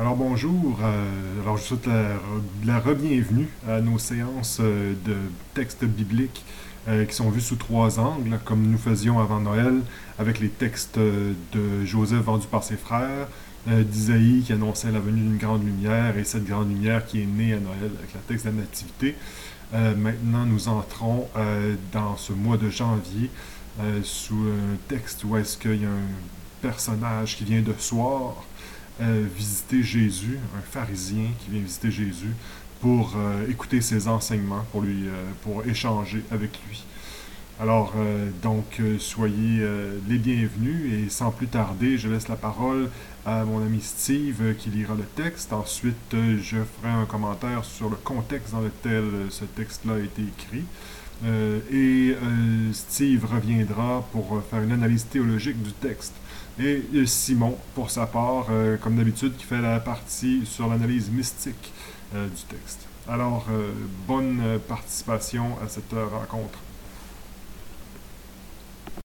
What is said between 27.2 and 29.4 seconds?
qui vient de soir euh,